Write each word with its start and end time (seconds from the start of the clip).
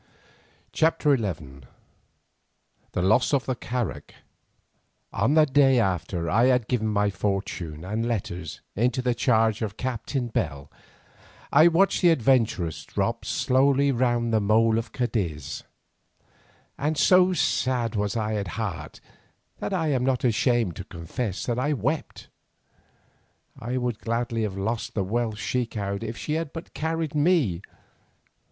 CHAPTER 0.73 1.15
XI 1.15 1.59
THE 2.93 3.03
LOSS 3.03 3.35
OF 3.35 3.45
THE 3.45 3.53
CARAK 3.53 4.15
On 5.13 5.35
the 5.35 5.45
day 5.45 5.79
after 5.79 6.27
I 6.27 6.45
had 6.45 6.67
given 6.67 6.87
my 6.87 7.11
fortune 7.11 7.85
and 7.85 8.07
letters 8.07 8.61
into 8.75 9.03
the 9.03 9.13
charge 9.13 9.61
of 9.61 9.77
Captain 9.77 10.27
Bell, 10.29 10.71
I 11.51 11.67
watched 11.67 12.01
the 12.01 12.09
"Adventuress" 12.09 12.83
drop 12.85 13.25
slowly 13.25 13.91
round 13.91 14.33
the 14.33 14.41
mole 14.41 14.79
of 14.79 14.91
Cadiz, 14.91 15.65
and 16.79 16.97
so 16.97 17.33
sad 17.33 17.93
was 17.95 18.17
I 18.17 18.33
at 18.37 18.47
heart, 18.57 19.01
that 19.59 19.71
I 19.71 19.89
am 19.89 20.03
not 20.03 20.23
ashamed 20.23 20.77
to 20.77 20.83
confess 20.83 21.47
I 21.47 21.73
wept. 21.73 22.27
I 23.59 23.77
would 23.77 23.99
gladly 23.99 24.41
have 24.41 24.57
lost 24.57 24.95
the 24.95 25.03
wealth 25.03 25.37
she 25.37 25.67
carried 25.67 26.03
if 26.03 26.17
she 26.17 26.33
had 26.33 26.51
but 26.51 26.73
carried 26.73 27.13
me. 27.13 27.61